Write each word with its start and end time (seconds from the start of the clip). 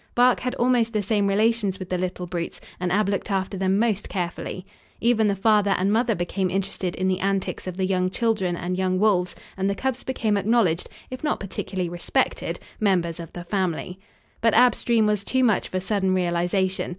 Bark 0.15 0.39
had 0.39 0.55
almost 0.55 0.93
the 0.93 1.03
same 1.03 1.27
relations 1.27 1.77
with 1.77 1.89
the 1.89 1.97
little 1.99 2.25
brutes 2.25 2.59
and 2.79 2.91
Ab 2.91 3.07
looked 3.07 3.29
after 3.29 3.55
them 3.55 3.77
most 3.77 4.09
carefully. 4.09 4.65
Even 4.99 5.27
the 5.27 5.35
father 5.35 5.75
and 5.77 5.93
mother 5.93 6.15
became 6.15 6.49
interested 6.49 6.95
in 6.95 7.07
the 7.07 7.19
antics 7.19 7.67
of 7.67 7.77
the 7.77 7.85
young 7.85 8.09
children 8.09 8.57
and 8.57 8.79
young 8.79 8.97
wolves 8.97 9.35
and 9.55 9.69
the 9.69 9.75
cubs 9.75 10.03
became 10.03 10.37
acknowledged, 10.37 10.89
if 11.11 11.23
not 11.23 11.39
particularly 11.39 11.87
respected, 11.87 12.59
members 12.79 13.19
of 13.19 13.31
the 13.33 13.43
family. 13.43 13.99
But 14.41 14.55
Ab's 14.55 14.83
dream 14.83 15.05
was 15.05 15.23
too 15.23 15.43
much 15.43 15.69
for 15.69 15.79
sudden 15.79 16.15
realization. 16.15 16.89